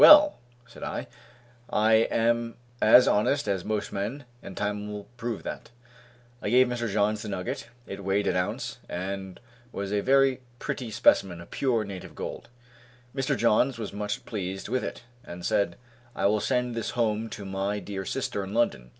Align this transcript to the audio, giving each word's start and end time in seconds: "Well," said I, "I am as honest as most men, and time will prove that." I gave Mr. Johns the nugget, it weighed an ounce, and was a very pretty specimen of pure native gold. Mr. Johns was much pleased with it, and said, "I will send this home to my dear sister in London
"Well," 0.01 0.39
said 0.65 0.81
I, 0.81 1.05
"I 1.69 1.93
am 2.09 2.55
as 2.81 3.07
honest 3.07 3.47
as 3.47 3.63
most 3.63 3.93
men, 3.93 4.25
and 4.41 4.57
time 4.57 4.91
will 4.91 5.03
prove 5.15 5.43
that." 5.43 5.69
I 6.41 6.49
gave 6.49 6.65
Mr. 6.65 6.91
Johns 6.91 7.21
the 7.21 7.29
nugget, 7.29 7.67
it 7.85 8.03
weighed 8.03 8.25
an 8.25 8.35
ounce, 8.35 8.79
and 8.89 9.39
was 9.71 9.93
a 9.93 9.99
very 10.01 10.41
pretty 10.57 10.89
specimen 10.89 11.39
of 11.39 11.51
pure 11.51 11.83
native 11.83 12.15
gold. 12.15 12.49
Mr. 13.15 13.37
Johns 13.37 13.77
was 13.77 13.93
much 13.93 14.25
pleased 14.25 14.69
with 14.69 14.83
it, 14.83 15.03
and 15.23 15.45
said, 15.45 15.75
"I 16.15 16.25
will 16.25 16.39
send 16.41 16.73
this 16.73 16.97
home 16.97 17.29
to 17.37 17.45
my 17.45 17.77
dear 17.77 18.03
sister 18.03 18.43
in 18.43 18.55
London 18.55 18.89